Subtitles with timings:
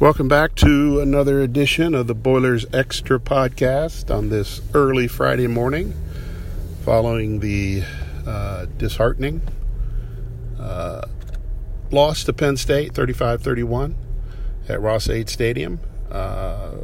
[0.00, 5.92] Welcome back to another edition of the Boilers Extra podcast on this early Friday morning
[6.84, 7.82] following the
[8.24, 9.42] uh, disheartening
[10.56, 11.02] uh,
[11.90, 13.96] loss to Penn State 35 31
[14.68, 15.80] at Ross-Ade Stadium.
[16.08, 16.76] Uh,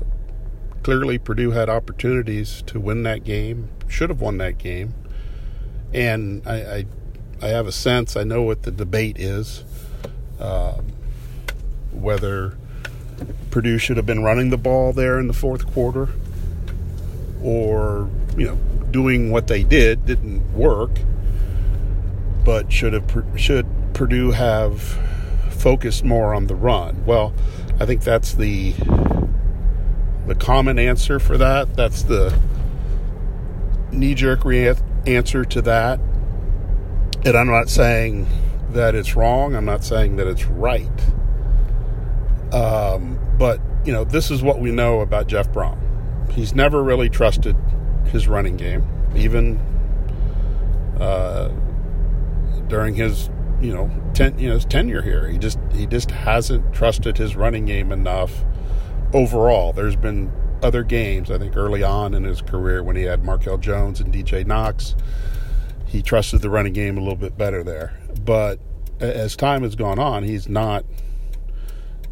[0.82, 4.92] clearly, Purdue had opportunities to win that game, should have won that game.
[5.92, 6.86] And I, I,
[7.40, 9.62] I have a sense, I know what the debate is,
[10.40, 10.94] um,
[11.92, 12.58] whether
[13.50, 16.08] Purdue should have been running the ball there in the fourth quarter,
[17.42, 18.56] or you know,
[18.90, 20.90] doing what they did didn't work.
[22.44, 24.82] But should have should Purdue have
[25.50, 27.04] focused more on the run?
[27.06, 27.32] Well,
[27.80, 28.74] I think that's the
[30.26, 31.74] the common answer for that.
[31.76, 32.38] That's the
[33.92, 34.74] knee jerk re-
[35.06, 36.00] answer to that.
[37.24, 38.26] And I'm not saying
[38.70, 39.54] that it's wrong.
[39.54, 40.90] I'm not saying that it's right.
[42.54, 45.76] Um, but, you know, this is what we know about Jeff Brohm.
[46.30, 47.56] He's never really trusted
[48.06, 49.58] his running game, even
[51.00, 51.48] uh,
[52.68, 53.28] during his,
[53.60, 55.28] you know, ten, you know, his tenure here.
[55.28, 58.44] He just he just hasn't trusted his running game enough
[59.12, 59.72] overall.
[59.72, 63.60] There's been other games, I think, early on in his career when he had Markell
[63.60, 64.94] Jones and DJ Knox.
[65.86, 67.98] He trusted the running game a little bit better there.
[68.24, 68.58] But
[69.00, 70.84] as time has gone on, he's not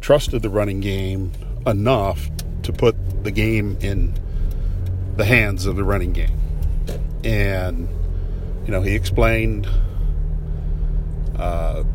[0.03, 1.31] trusted the running game
[1.65, 2.29] enough
[2.61, 4.13] to put the game in
[5.15, 6.37] the hands of the running game.
[7.23, 7.87] And,
[8.65, 9.65] you know, he explained
[11.37, 11.85] uh,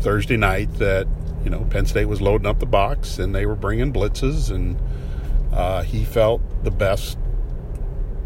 [0.00, 1.08] Thursday night that,
[1.42, 4.78] you know, Penn State was loading up the box and they were bringing blitzes, and
[5.54, 7.18] uh, he felt the best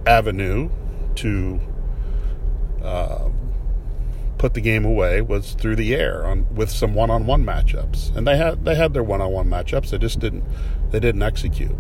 [0.04, 0.68] avenue
[1.14, 1.60] to.
[2.82, 3.30] Uh,
[4.46, 8.36] put the game away was through the air on with some one-on-one matchups, and they
[8.36, 9.90] had they had their one-on-one matchups.
[9.90, 10.44] They just didn't
[10.92, 11.74] they didn't execute.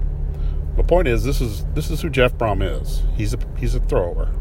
[0.74, 3.04] The point is, this is this is who Jeff Brohm is.
[3.16, 4.32] He's a he's a thrower.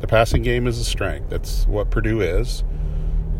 [0.00, 1.28] The passing game is a strength.
[1.28, 2.64] That's what Purdue is.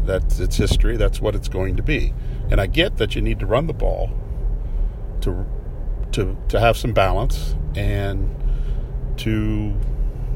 [0.05, 0.99] That's its history.
[0.99, 2.13] That's what it's going to be.
[2.51, 4.11] And I get that you need to run the ball
[5.23, 5.47] to
[6.13, 8.29] to to have some balance and
[9.17, 9.75] to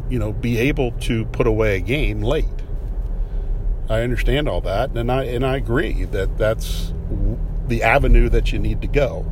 [0.08, 2.46] you know be able to put away a game late
[3.88, 6.92] I understand all that, and I and I agree that that's
[7.66, 9.30] the avenue that you need to go.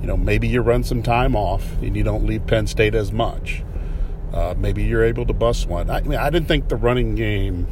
[0.00, 3.12] You know, maybe you run some time off and you don't leave Penn State as
[3.12, 3.62] much.
[4.32, 5.90] Uh, maybe you're able to bust one.
[5.90, 7.66] I, I mean, I didn't think the running game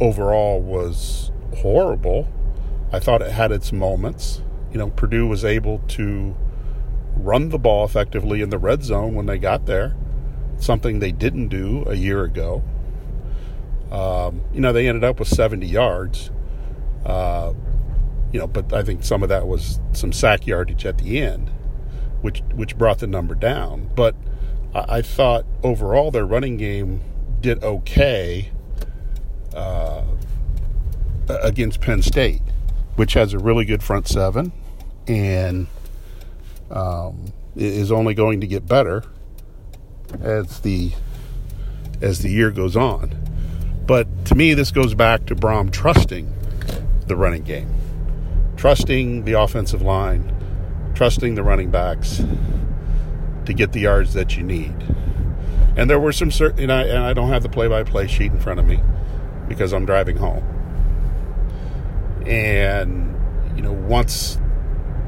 [0.00, 2.28] overall was horrible.
[2.92, 4.42] I thought it had its moments.
[4.72, 6.36] You know, Purdue was able to
[7.16, 9.96] run the ball effectively in the red zone when they got there,
[10.58, 12.62] something they didn't do a year ago.
[13.90, 16.30] Um, you know, they ended up with 70 yards.
[17.04, 17.54] Uh,
[18.32, 21.50] you know, but I think some of that was some sack yardage at the end,
[22.20, 23.90] which which brought the number down.
[23.94, 24.16] But
[24.74, 27.00] I, I thought overall their running game
[27.40, 28.50] did okay
[29.54, 30.04] uh,
[31.28, 32.42] against Penn State,
[32.96, 34.52] which has a really good front seven
[35.06, 35.66] and
[36.70, 39.04] um, is only going to get better
[40.20, 40.92] as the
[42.02, 43.25] as the year goes on.
[43.86, 46.32] But to me, this goes back to Brohm trusting
[47.06, 47.72] the running game,
[48.56, 50.34] trusting the offensive line,
[50.94, 52.22] trusting the running backs
[53.44, 54.74] to get the yards that you need.
[55.76, 58.08] And there were some certain, and I, and I don't have the play by play
[58.08, 58.80] sheet in front of me
[59.46, 60.44] because I'm driving home.
[62.26, 63.14] And,
[63.54, 64.38] you know, once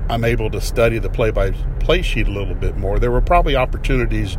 [0.08, 1.50] I'm able to study the play by
[1.80, 4.38] play sheet a little bit more, there were probably opportunities,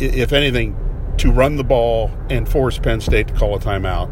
[0.00, 0.76] if anything,
[1.18, 4.10] to run the ball and force Penn State to call a timeout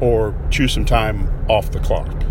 [0.00, 2.22] or choose some time off the clock.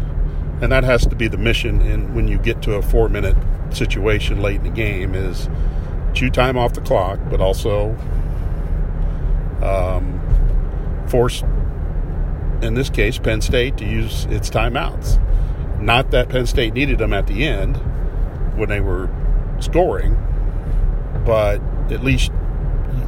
[0.62, 3.36] And that has to be the mission in when you get to a four minute
[3.72, 5.50] situation late in the game is
[6.14, 7.98] chew time off the clock, but also
[9.62, 10.20] um,
[11.08, 11.42] force,
[12.62, 15.20] in this case, Penn State to use its timeouts.
[15.82, 17.78] Not that Penn State needed them at the end
[18.58, 19.10] when they were
[19.60, 20.16] scoring,
[21.26, 21.62] but
[21.92, 22.32] at least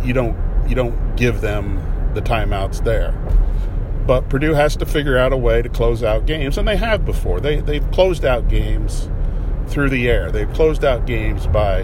[0.03, 0.35] you don't
[0.67, 3.11] you don't give them the timeouts there.
[4.07, 7.05] But Purdue has to figure out a way to close out games, and they have
[7.05, 7.39] before.
[7.39, 9.09] They they've closed out games
[9.67, 10.31] through the air.
[10.31, 11.79] They've closed out games by,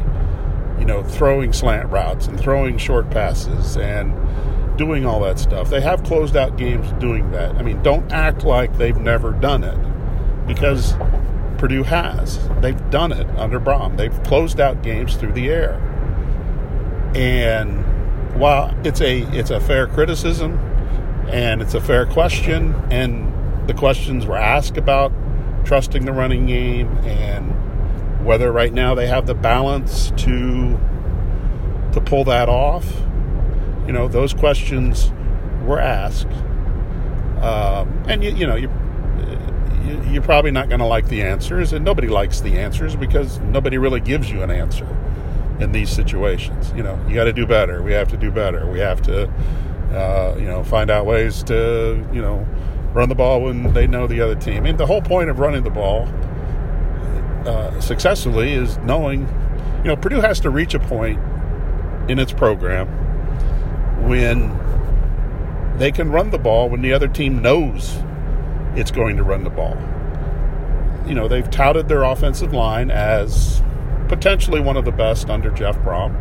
[0.77, 4.15] you know, throwing slant routes and throwing short passes and
[4.77, 5.69] doing all that stuff.
[5.69, 7.55] They have closed out games doing that.
[7.55, 9.77] I mean, don't act like they've never done it,
[10.47, 10.93] because
[11.57, 12.39] Purdue has.
[12.61, 13.97] They've done it under Brohm.
[13.97, 15.73] They've closed out games through the air,
[17.15, 17.80] and
[18.35, 20.57] while it's a it's a fair criticism
[21.29, 23.31] and it's a fair question, and
[23.67, 25.11] the questions were asked about
[25.65, 27.51] trusting the running game and
[28.25, 30.77] Whether right now they have the balance to
[31.93, 32.85] to pull that off,
[33.87, 35.11] you know, those questions
[35.65, 36.31] were asked,
[37.41, 38.69] um, and you, you know, you
[40.11, 43.77] you're probably not going to like the answers, and nobody likes the answers because nobody
[43.77, 44.85] really gives you an answer
[45.61, 46.73] in these situations.
[46.75, 47.81] You know, you got to do better.
[47.81, 48.69] We have to do better.
[48.69, 49.27] We have to,
[49.93, 52.47] uh, you know, find out ways to, you know,
[52.93, 54.63] run the ball when they know the other team.
[54.63, 56.07] Mean, the whole point of running the ball
[57.45, 59.21] uh, successfully is knowing,
[59.83, 61.19] you know, Purdue has to reach a point
[62.09, 62.87] in its program
[64.07, 64.57] when
[65.77, 67.97] they can run the ball when the other team knows
[68.75, 69.77] it's going to run the ball.
[71.07, 73.61] You know, they've touted their offensive line as
[74.11, 76.13] potentially one of the best under Jeff Brohm.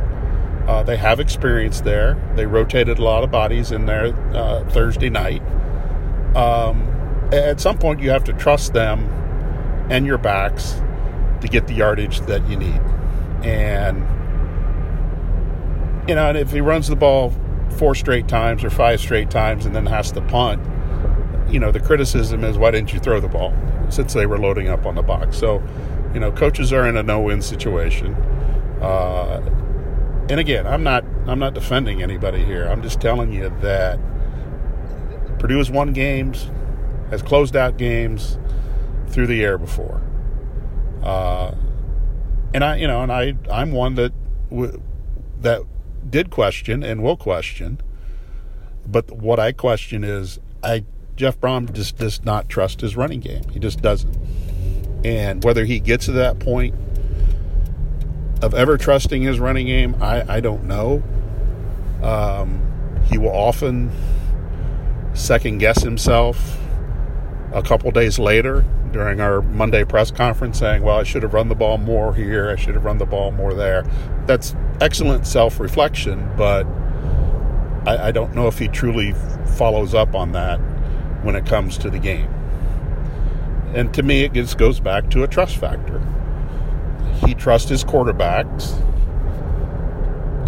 [0.69, 2.17] Uh, they have experience there.
[2.37, 5.43] They rotated a lot of bodies in there uh, Thursday night.
[6.37, 6.87] Um,
[7.33, 9.01] at some point, you have to trust them
[9.91, 10.81] and your backs
[11.41, 12.81] to get the yardage that you need.
[13.43, 13.99] And,
[16.09, 17.35] you know, and if he runs the ball
[17.71, 20.63] four straight times or five straight times and then has to punt,
[21.53, 23.53] you know, the criticism is why didn't you throw the ball
[23.89, 25.37] since they were loading up on the box?
[25.37, 25.61] So,
[26.15, 28.15] you know, coaches are in a no-win situation.
[28.81, 29.41] Uh,
[30.29, 32.67] and again, I'm not I'm not defending anybody here.
[32.67, 33.99] I'm just telling you that
[35.39, 36.51] Purdue has won games,
[37.11, 38.39] has closed out games
[39.09, 40.03] through the air before.
[41.03, 41.55] Uh,
[42.53, 44.13] and I, you know, and I, I'm one that
[44.51, 44.83] w-
[45.41, 45.63] that
[46.09, 47.81] did question and will question.
[48.87, 50.85] But what I question is, I
[51.17, 53.49] Jeff Brohm just does not trust his running game.
[53.51, 54.17] He just doesn't.
[55.05, 56.75] And whether he gets to that point
[58.43, 61.03] of ever trusting his running game, I, I don't know.
[62.03, 63.91] Um, he will often
[65.15, 66.59] second guess himself
[67.53, 71.49] a couple days later during our Monday press conference saying, Well, I should have run
[71.49, 73.85] the ball more here, I should have run the ball more there.
[74.27, 76.67] That's excellent self reflection, but
[77.87, 79.15] I, I, don't know if he truly
[79.57, 80.59] follows up on that
[81.23, 82.29] when it comes to the game.
[83.75, 86.01] And to me, it just goes back to a trust factor.
[87.25, 88.73] He trusts his quarterbacks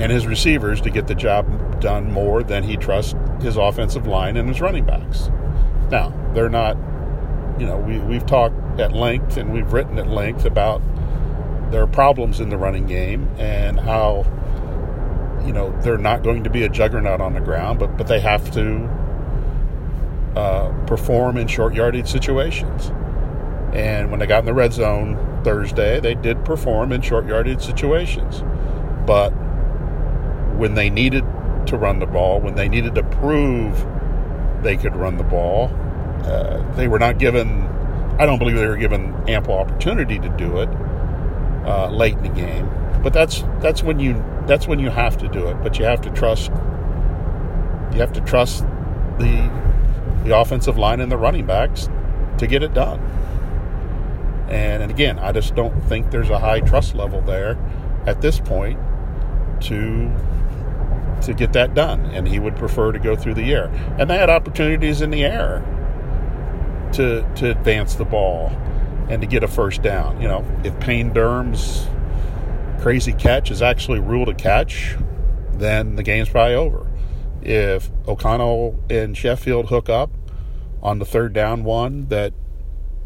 [0.00, 4.36] and his receivers to get the job done more than he trusts his offensive line
[4.36, 5.30] and his running backs.
[5.90, 6.76] Now, they're not,
[7.60, 10.80] you know, we, we've talked at length and we've written at length about
[11.70, 14.24] their problems in the running game and how,
[15.46, 18.20] you know, they're not going to be a juggernaut on the ground, but, but they
[18.20, 18.88] have to
[20.36, 22.90] uh, perform in short yardage situations.
[23.72, 27.62] And when they got in the red zone Thursday, they did perform in short yardage
[27.62, 28.42] situations.
[29.06, 29.30] But
[30.56, 31.24] when they needed
[31.66, 33.86] to run the ball, when they needed to prove
[34.62, 35.70] they could run the ball,
[36.24, 37.62] uh, they were not given,
[38.19, 40.69] I don't believe they were given ample opportunity to do it
[41.64, 42.69] uh, late in the game.
[43.02, 45.54] But that's that's when you that's when you have to do it.
[45.62, 46.52] But you have to trust
[47.92, 48.64] you have to trust
[49.19, 49.50] the
[50.24, 51.88] the offensive line and the running backs
[52.38, 53.00] to get it done.
[54.49, 57.59] And, and again, I just don't think there's a high trust level there
[58.06, 58.79] at this point
[59.62, 60.11] to
[61.23, 62.06] to get that done.
[62.06, 63.67] And he would prefer to go through the air.
[63.99, 65.65] And they had opportunities in the air
[66.94, 68.49] to to advance the ball
[69.09, 70.21] and to get a first down.
[70.21, 71.87] You know, if Payne Durham's
[72.81, 74.96] crazy catch is actually ruled a catch,
[75.55, 76.87] then the game's probably over
[77.43, 80.11] if O'Connell and Sheffield hook up
[80.82, 82.32] on the third down one that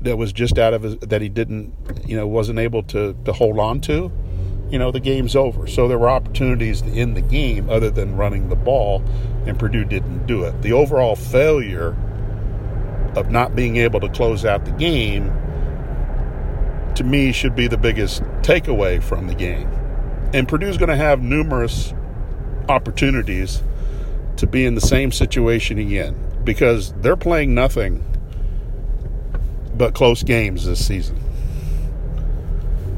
[0.07, 1.73] that was just out of his that he didn't
[2.07, 4.11] you know wasn't able to to hold on to
[4.71, 5.67] you know the game's over.
[5.67, 9.03] So there were opportunities in the game other than running the ball
[9.47, 10.61] and Purdue didn't do it.
[10.63, 11.97] The overall failure
[13.17, 15.33] of not being able to close out the game
[16.97, 19.69] to me should be the biggest takeaway from the game.
[20.35, 21.95] And Purdue's going to have numerous
[22.69, 23.63] opportunities
[24.37, 28.05] to be in the same situation again because they're playing nothing
[29.77, 31.21] but close games this season.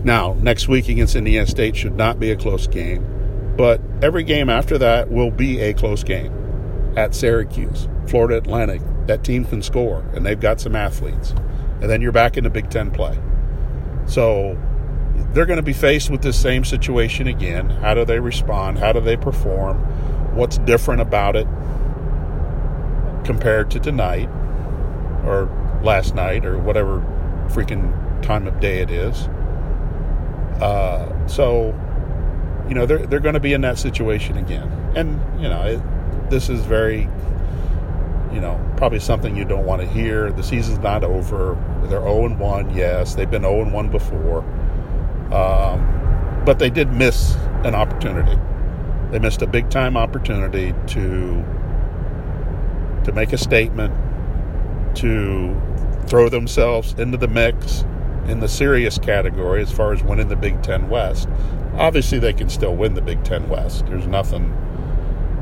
[0.05, 4.49] Now, next week against Indiana State should not be a close game, but every game
[4.49, 6.33] after that will be a close game.
[6.97, 11.31] At Syracuse, Florida Atlantic, that team can score, and they've got some athletes.
[11.81, 13.19] And then you're back in the Big Ten play.
[14.07, 14.59] So
[15.33, 17.71] they're going to be faced with this same situation again.
[17.71, 18.79] How do they respond?
[18.79, 19.85] How do they perform?
[20.39, 21.47] what's different about it
[23.25, 24.29] compared to tonight
[25.27, 25.47] or
[25.83, 27.01] last night or whatever
[27.49, 27.93] freaking
[28.23, 29.29] time of day it is.
[30.61, 31.69] Uh, so,
[32.69, 34.69] you know, they're, they're going to be in that situation again.
[34.97, 37.09] And, you know, it, this is very,
[38.33, 40.31] you know, probably something you don't want to hear.
[40.33, 41.55] The season's not over.
[41.85, 43.15] They're 0 1, yes.
[43.15, 44.41] They've been 0 1 before.
[45.33, 48.39] Um, but they did miss an opportunity.
[49.11, 51.45] They missed a big time opportunity to
[53.05, 53.95] to make a statement,
[54.99, 55.55] to
[56.09, 57.85] throw themselves into the mix
[58.27, 61.29] in the serious category as far as winning the Big Ten West.
[61.75, 63.87] Obviously, they can still win the Big Ten West.
[63.87, 64.45] There's nothing,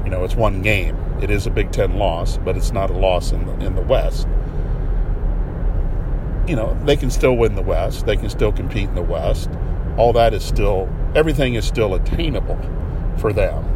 [0.04, 0.96] you know, it's one game.
[1.22, 3.82] It is a Big Ten loss, but it's not a loss in the, in the
[3.82, 4.28] West.
[6.46, 8.06] You know, they can still win the West.
[8.06, 9.50] They can still compete in the West.
[9.96, 12.60] All that is still, everything is still attainable
[13.18, 13.72] for them.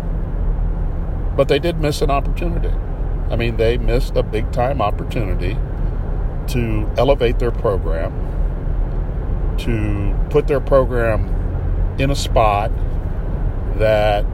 [1.37, 2.75] But they did miss an opportunity.
[3.31, 5.57] I mean, they missed a big time opportunity
[6.49, 8.12] to elevate their program,
[9.59, 11.28] to put their program
[11.99, 12.70] in a spot
[13.78, 14.25] that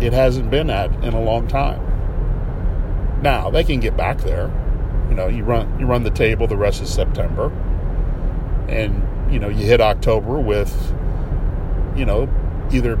[0.00, 1.84] it hasn't been at in a long time.
[3.22, 4.50] Now they can get back there.
[5.08, 7.50] You know, you run you run the table the rest of September,
[8.68, 10.72] and you know you hit October with,
[11.96, 12.28] you know,
[12.72, 12.98] either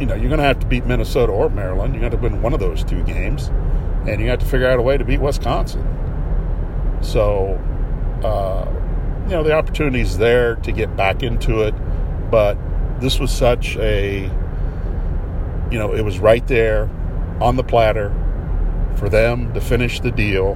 [0.00, 1.94] you know you're going to have to beat Minnesota or Maryland.
[1.94, 3.48] You're going to win one of those two games,
[4.06, 5.82] and you have to figure out a way to beat Wisconsin.
[7.00, 7.54] So,
[8.24, 8.66] uh,
[9.24, 11.74] you know, the opportunity is there to get back into it,
[12.30, 12.56] but
[13.00, 14.22] this was such a,
[15.70, 16.88] you know, it was right there
[17.40, 18.12] on the platter
[18.96, 20.54] for them to finish the deal,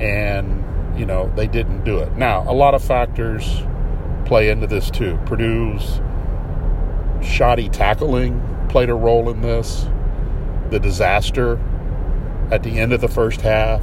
[0.00, 2.16] and, you know, they didn't do it.
[2.16, 3.62] Now, a lot of factors
[4.26, 5.18] play into this too.
[5.26, 6.00] Purdue's
[7.22, 9.86] shoddy tackling played a role in this,
[10.70, 11.60] the disaster
[12.50, 13.82] at the end of the first half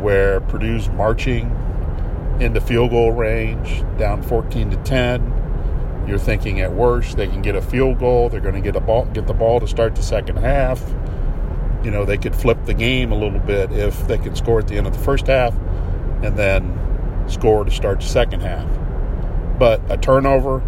[0.00, 1.56] where Purdue's marching
[2.40, 6.04] into field goal range, down 14 to 10.
[6.06, 8.28] You're thinking at worst they can get a field goal.
[8.28, 10.82] They're going to get a ball, get the ball to start the second half.
[11.84, 14.68] You know they could flip the game a little bit if they could score at
[14.68, 15.54] the end of the first half,
[16.22, 16.76] and then
[17.28, 18.68] score to start the second half.
[19.58, 20.60] But a turnover,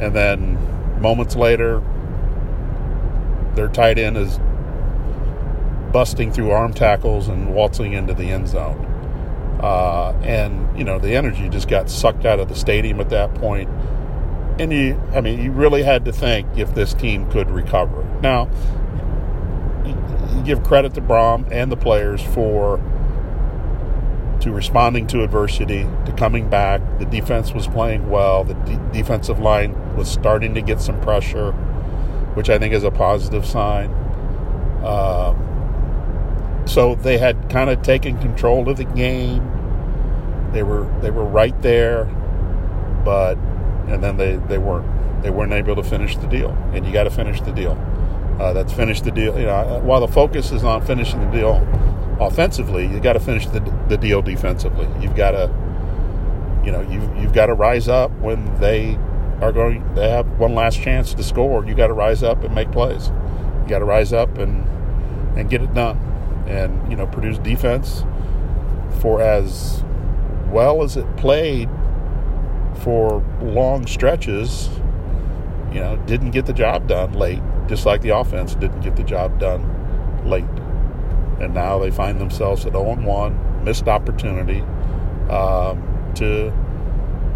[0.00, 1.82] and then moments later,
[3.54, 4.38] their tight end is
[5.92, 8.84] busting through arm tackles and waltzing into the end zone.
[9.60, 13.34] Uh, and you know the energy just got sucked out of the stadium at that
[13.34, 13.68] point.
[14.60, 18.04] And you, I mean, you really had to think if this team could recover.
[18.22, 18.48] Now,
[19.84, 22.78] you give credit to Brohm and the players for
[24.40, 26.80] to responding to adversity, to coming back.
[26.98, 28.44] The defense was playing well.
[28.44, 31.52] The de- defensive line was starting to get some pressure,
[32.34, 33.90] which I think is a positive sign.
[34.84, 35.47] Um,
[36.68, 39.42] so they had kind of taken control of the game.
[40.52, 42.04] They were they were right there,
[43.04, 43.36] but
[43.88, 46.50] and then they, they weren't they weren't able to finish the deal.
[46.72, 47.72] And you got to finish the deal.
[48.38, 49.38] Uh, that's finish the deal.
[49.38, 51.56] You know, while the focus is on finishing the deal
[52.20, 54.88] offensively, you got to finish the the deal defensively.
[55.00, 55.50] You've got to
[56.64, 58.96] you know you you've got to rise up when they
[59.40, 59.94] are going.
[59.94, 61.64] They have one last chance to score.
[61.64, 63.08] You got to rise up and make plays.
[63.08, 64.66] You got to rise up and
[65.38, 66.08] and get it done
[66.48, 68.04] and you know Purdue's defense
[69.00, 69.84] for as
[70.48, 71.68] well as it played
[72.82, 74.68] for long stretches
[75.72, 79.04] you know didn't get the job done late just like the offense didn't get the
[79.04, 79.78] job done
[80.28, 80.44] late.
[81.40, 84.60] And now they find themselves at 0-1 missed opportunity
[85.30, 86.52] um, to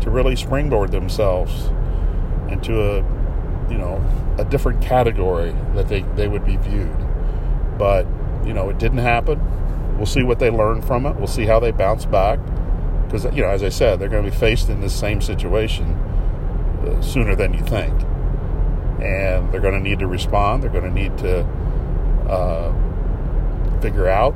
[0.00, 1.71] to really springboard themselves
[2.49, 2.97] into a
[3.71, 4.02] you know
[4.38, 6.97] a different category that they, they would be viewed.
[7.78, 8.07] But
[8.45, 9.41] you know, it didn't happen.
[9.97, 11.17] We'll see what they learn from it.
[11.17, 12.39] We'll see how they bounce back.
[13.07, 15.87] Because, you know, as I said, they're going to be faced in this same situation
[16.87, 17.93] uh, sooner than you think.
[19.01, 20.63] And they're going to need to respond.
[20.63, 21.41] They're going to need to
[22.29, 22.73] uh,
[23.81, 24.35] figure out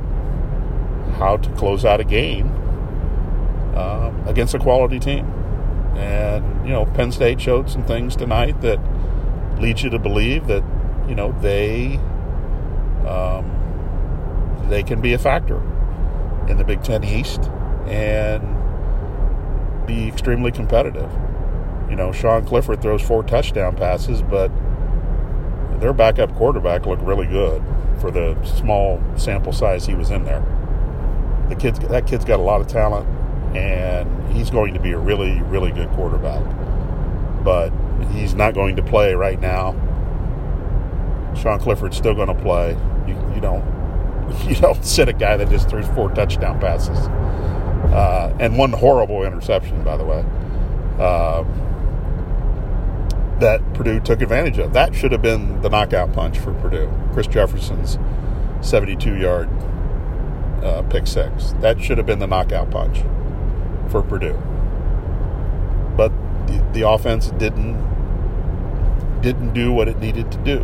[1.17, 2.49] how to close out a game
[3.75, 5.25] um, against a quality team.
[5.95, 8.79] And, you know, Penn State showed some things tonight that
[9.59, 10.63] lead you to believe that,
[11.07, 11.95] you know, they
[13.07, 13.56] um,
[14.69, 15.61] they can be a factor
[16.47, 17.41] in the Big Ten East
[17.87, 18.41] and
[19.85, 21.11] be extremely competitive.
[21.89, 24.51] You know, Sean Clifford throws four touchdown passes, but
[25.79, 27.63] their backup quarterback looked really good
[27.99, 30.43] for the small sample size he was in there.
[31.49, 33.07] The kid's that kid's got a lot of talent,
[33.55, 36.43] and he's going to be a really, really good quarterback.
[37.43, 37.71] But
[38.11, 39.71] he's not going to play right now.
[41.41, 42.71] Sean Clifford's still going to play.
[43.07, 43.63] You, you don't
[44.47, 46.97] you don't sit a guy that just throws four touchdown passes
[47.91, 50.23] uh, and one horrible interception, by the way,
[50.99, 51.43] uh,
[53.39, 54.73] that Purdue took advantage of.
[54.73, 56.91] That should have been the knockout punch for Purdue.
[57.13, 57.97] Chris Jefferson's
[58.61, 59.49] 72 yard
[60.63, 61.53] uh, pick six.
[61.61, 62.99] That should have been the knockout punch
[63.89, 64.37] for Purdue.
[65.95, 66.11] But
[66.47, 67.85] the, the offense didn't
[69.21, 70.59] didn't do what it needed to do.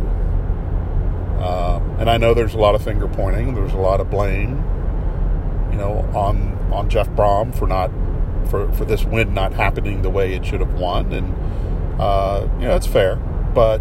[1.42, 3.54] Um, and I know there's a lot of finger pointing.
[3.54, 4.56] There's a lot of blame,
[5.70, 7.90] you know, on on Jeff Brohm for not
[8.48, 12.66] for for this win not happening the way it should have won, and uh, you
[12.66, 13.16] know it's fair.
[13.16, 13.80] But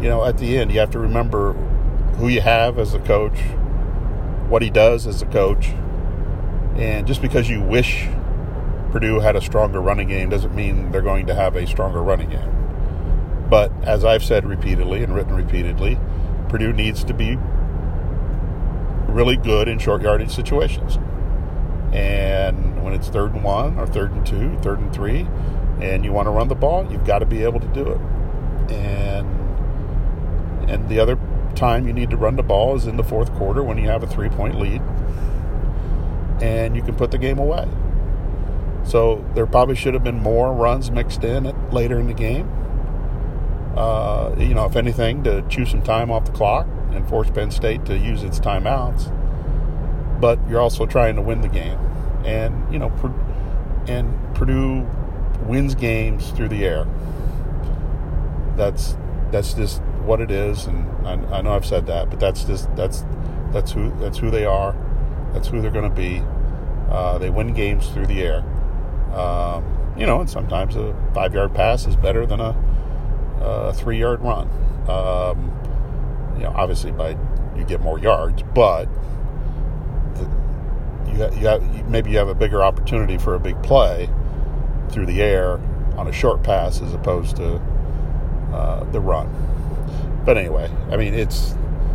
[0.00, 1.52] you know, at the end, you have to remember
[2.16, 3.38] who you have as a coach,
[4.48, 5.68] what he does as a coach,
[6.76, 8.06] and just because you wish
[8.90, 12.30] Purdue had a stronger running game doesn't mean they're going to have a stronger running
[12.30, 13.46] game.
[13.48, 15.98] But as I've said repeatedly and written repeatedly,
[16.52, 17.36] Purdue needs to be
[19.08, 20.98] really good in short yardage situations.
[21.94, 25.26] And when it's third and one or third and two, third and three,
[25.80, 28.00] and you want to run the ball, you've got to be able to do it.
[28.70, 29.26] And
[30.70, 31.18] and the other
[31.54, 34.02] time you need to run the ball is in the fourth quarter when you have
[34.02, 34.82] a three point lead
[36.42, 37.66] and you can put the game away.
[38.84, 42.50] So there probably should have been more runs mixed in later in the game.
[43.76, 47.50] Uh, you know, if anything, to chew some time off the clock and force Penn
[47.50, 49.10] State to use its timeouts.
[50.20, 51.78] But you're also trying to win the game,
[52.24, 52.92] and you know,
[53.88, 54.86] and Purdue
[55.46, 56.86] wins games through the air.
[58.56, 58.96] That's
[59.30, 62.74] that's just what it is, and I, I know I've said that, but that's just
[62.76, 63.04] that's
[63.52, 64.76] that's who that's who they are.
[65.32, 66.22] That's who they're going to be.
[66.90, 68.44] Uh, they win games through the air.
[69.14, 72.54] Um, you know, and sometimes a five yard pass is better than a,
[73.42, 74.48] a three yard run.
[74.88, 75.52] Um,
[76.36, 77.16] you know, obviously by
[77.56, 78.86] you get more yards, but
[80.14, 80.24] the,
[81.12, 84.08] you, have, you have, maybe you have a bigger opportunity for a big play
[84.90, 85.60] through the air
[85.96, 87.56] on a short pass as opposed to
[88.52, 89.30] uh, the run.
[90.24, 91.54] But anyway, I mean, it's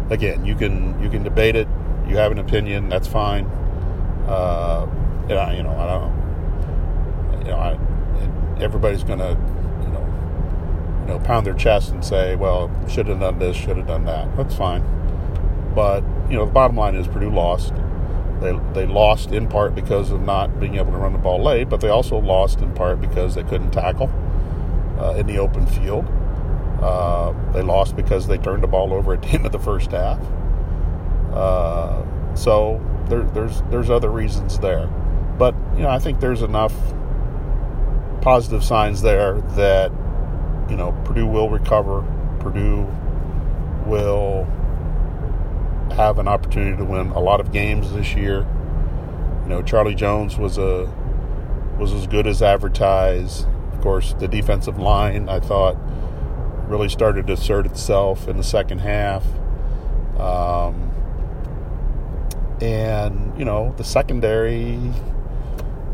[0.09, 1.67] again, you can you can debate it.
[2.07, 3.45] You have an opinion, that's fine.
[4.27, 4.87] Uh,
[5.29, 9.35] and I, you know, I don't, you know, I, everybody's you know,
[11.07, 14.05] you know, pound their chest and say, well, should have done this, should have done
[14.05, 14.35] that.
[14.35, 14.83] That's fine.
[15.73, 17.73] But you know, the bottom line is Purdue lost.
[18.41, 21.69] They they lost in part because of not being able to run the ball late,
[21.69, 24.09] but they also lost in part because they couldn't tackle
[24.99, 26.05] uh, in the open field.
[26.81, 29.91] Uh, they lost because they turned the ball over at the end of the first
[29.91, 30.19] half.
[31.31, 32.03] Uh,
[32.35, 34.87] so there, there's there's other reasons there,
[35.37, 36.73] but you know I think there's enough
[38.21, 39.91] positive signs there that
[40.69, 42.03] you know Purdue will recover.
[42.39, 42.87] Purdue
[43.85, 44.45] will
[45.95, 48.45] have an opportunity to win a lot of games this year.
[49.43, 50.91] You know Charlie Jones was a
[51.77, 53.47] was as good as advertised.
[53.73, 55.77] Of course, the defensive line I thought
[56.67, 59.23] really started to assert itself in the second half.
[60.19, 60.91] Um,
[62.61, 64.79] and, you know, the secondary,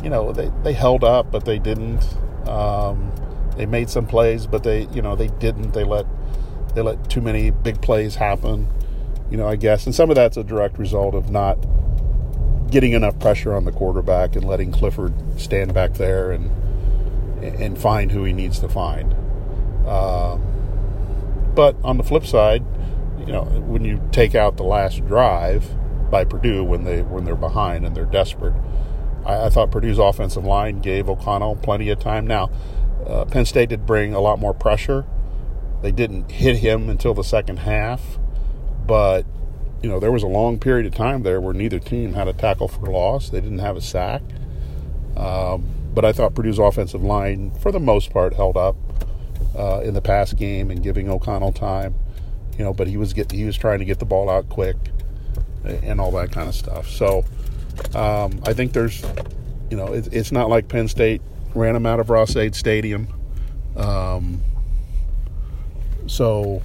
[0.01, 2.03] you know, they, they held up, but they didn't.
[2.47, 3.11] Um,
[3.57, 5.71] they made some plays, but they, you know, they didn't.
[5.73, 6.05] They let
[6.75, 8.67] they let too many big plays happen,
[9.29, 9.85] you know, I guess.
[9.85, 11.57] And some of that's a direct result of not
[12.71, 16.49] getting enough pressure on the quarterback and letting Clifford stand back there and
[17.43, 19.13] and find who he needs to find.
[19.87, 20.41] Um,
[21.53, 22.63] but on the flip side,
[23.19, 25.69] you know, when you take out the last drive
[26.09, 28.55] by Purdue when they when they're behind and they're desperate,
[29.25, 32.25] I, I thought Purdue's offensive line gave O'Connell plenty of time.
[32.25, 32.49] Now,
[33.07, 35.05] uh, Penn State did bring a lot more pressure.
[35.81, 38.17] They didn't hit him until the second half,
[38.85, 39.25] but
[39.81, 42.33] you know there was a long period of time there where neither team had a
[42.33, 43.29] tackle for loss.
[43.29, 44.21] They didn't have a sack.
[45.17, 48.75] Um, but I thought Purdue's offensive line, for the most part, held up
[49.55, 51.95] uh, in the pass game and giving O'Connell time.
[52.57, 54.77] You know, but he was getting he was trying to get the ball out quick
[55.65, 56.89] and all that kind of stuff.
[56.89, 57.25] So
[57.95, 59.03] um, I think there's,
[59.69, 61.21] you know, it, it's not like Penn State
[61.53, 63.07] ran him out of Ross-Ade Stadium.
[63.75, 64.41] Um,
[66.07, 66.61] so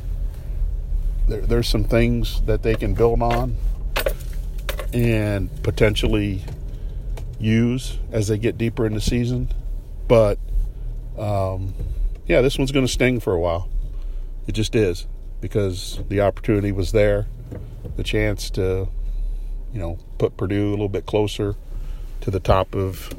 [1.27, 3.57] there, there's some things that they can build on
[4.93, 6.45] and potentially
[7.39, 9.49] use as they get deeper in the season.
[10.07, 10.39] But
[11.19, 11.75] um,
[12.27, 13.69] yeah, this one's going to sting for a while.
[14.47, 15.07] It just is
[15.41, 17.27] because the opportunity was there,
[17.97, 18.89] the chance to,
[19.73, 21.55] you know, put Purdue a little bit closer
[22.23, 23.11] to the top of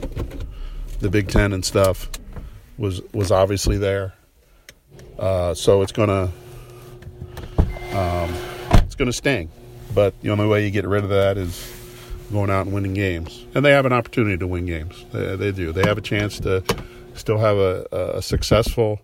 [1.00, 2.10] the Big Ten and stuff
[2.78, 4.14] was was obviously there.
[5.18, 6.32] Uh, so it's gonna
[7.94, 8.34] um,
[8.74, 9.50] it's gonna sting,
[9.94, 11.76] but the only way you get rid of that is
[12.32, 15.06] going out and winning games, and they have an opportunity to win games.
[15.12, 15.72] They, they do.
[15.72, 16.64] They have a chance to
[17.14, 19.02] still have a, a successful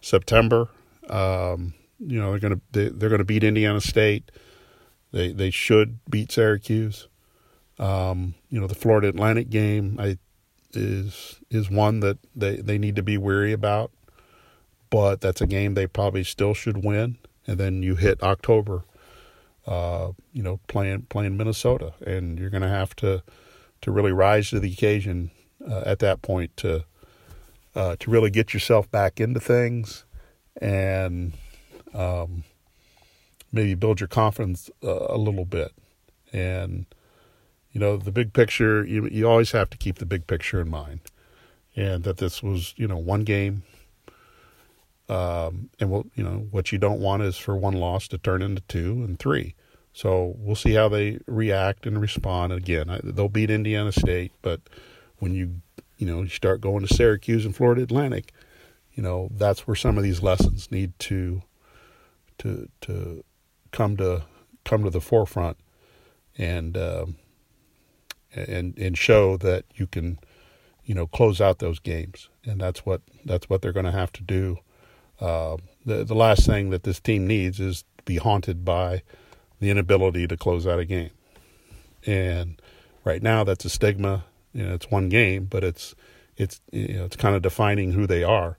[0.00, 0.68] September.
[1.08, 4.30] Um, you know they're going to they, they're going to beat Indiana State.
[5.12, 7.08] They they should beat Syracuse.
[7.78, 9.98] Um, you know the Florida Atlantic game.
[10.00, 10.18] I
[10.72, 13.90] is is one that they, they need to be weary about,
[14.90, 17.18] but that's a game they probably still should win.
[17.46, 18.84] And then you hit October,
[19.66, 23.22] uh, you know, playing playing Minnesota, and you're going to have to
[23.82, 25.30] to really rise to the occasion
[25.68, 26.84] uh, at that point to
[27.74, 30.04] uh, to really get yourself back into things
[30.60, 31.34] and
[31.94, 32.44] um,
[33.52, 35.72] maybe build your confidence uh, a little bit.
[36.32, 36.86] And
[37.76, 40.70] you know, the big picture you you always have to keep the big picture in
[40.70, 41.00] mind,
[41.76, 43.64] and that this was you know one game.
[45.10, 48.40] Um, and what you know what you don't want is for one loss to turn
[48.40, 49.54] into two and three.
[49.92, 52.54] So we'll see how they react and respond.
[52.54, 54.62] Again, they'll beat Indiana State, but
[55.18, 55.60] when you
[55.98, 58.32] you know you start going to Syracuse and Florida Atlantic,
[58.94, 61.42] you know that's where some of these lessons need to
[62.38, 63.22] to to
[63.70, 64.22] come to
[64.64, 65.58] come to the forefront
[66.38, 67.16] and um,
[68.34, 70.18] and and show that you can
[70.84, 72.28] you know close out those games.
[72.44, 74.58] And that's what that's what they're going to have to do.
[75.20, 79.02] Uh, the the last thing that this team needs is to be haunted by
[79.60, 81.10] the inability to close out a game.
[82.06, 82.60] And
[83.04, 85.94] right now that's a stigma you know it's one game but it's
[86.36, 88.58] it's you know it's kind of defining who they are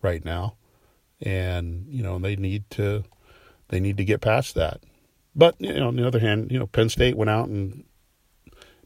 [0.00, 0.54] right now.
[1.20, 3.04] And you know they need to
[3.68, 4.80] they need to get past that.
[5.34, 7.84] But you know on the other hand you know Penn State went out and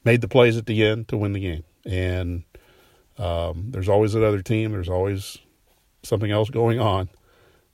[0.06, 1.64] made the plays at the end to win the game.
[1.84, 2.44] And
[3.18, 4.72] um, there's always another team.
[4.72, 5.36] There's always
[6.02, 7.10] something else going on.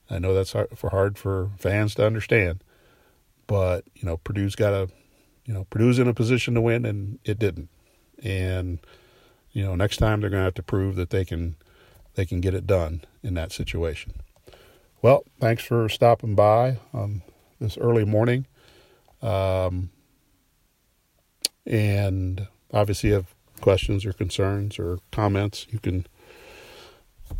[0.09, 2.61] I know that's hard for hard for fans to understand
[3.47, 4.89] but you know Purdue's got a
[5.45, 7.69] you know Purdue's in a position to win and it didn't.
[8.23, 8.79] And
[9.51, 11.55] you know next time they're going to have to prove that they can
[12.15, 14.13] they can get it done in that situation.
[15.01, 17.23] Well, thanks for stopping by on
[17.59, 18.45] this early morning,
[19.21, 19.89] um,
[21.65, 26.05] and obviously you have questions or concerns or comments, you can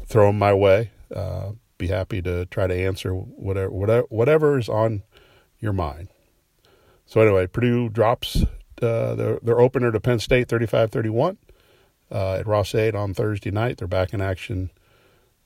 [0.06, 0.92] throw them my way.
[1.14, 5.04] Uh, be happy to try to answer whatever whatever whatever is on
[5.60, 6.08] your mind.
[7.06, 8.44] So anyway, Purdue drops
[8.82, 11.38] uh, their, their opener to Penn State 35 31
[12.12, 13.78] uh, at Ross-Ade on Thursday night.
[13.78, 14.70] They're back in action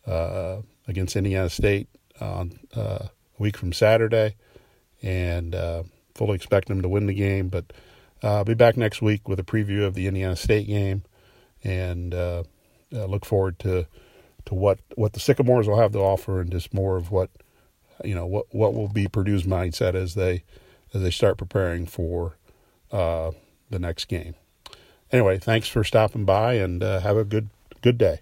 [0.05, 1.87] uh, against Indiana State
[2.19, 4.35] on uh, a week from Saturday,
[5.01, 5.83] and uh,
[6.15, 7.49] fully expect them to win the game.
[7.49, 7.73] But
[8.23, 11.03] I'll be back next week with a preview of the Indiana State game,
[11.63, 12.13] and
[12.91, 13.87] look forward to
[14.45, 17.29] to what what the Sycamores will have to offer, and just more of what
[18.03, 20.43] you know what what will be Purdue's mindset as they
[20.93, 22.37] as they start preparing for
[22.91, 23.31] uh,
[23.69, 24.35] the next game.
[25.11, 27.49] Anyway, thanks for stopping by and uh, have a good
[27.81, 28.19] good day.